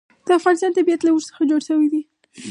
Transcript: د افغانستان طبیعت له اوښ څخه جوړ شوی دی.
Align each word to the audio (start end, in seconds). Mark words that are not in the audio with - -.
د 0.25 0.29
افغانستان 0.39 0.71
طبیعت 0.77 1.01
له 1.03 1.11
اوښ 1.11 1.23
څخه 1.29 1.41
جوړ 1.49 1.61
شوی 1.69 1.87
دی. 1.93 2.01